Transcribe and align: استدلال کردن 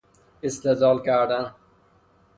استدلال 0.43 1.01
کردن 1.03 1.55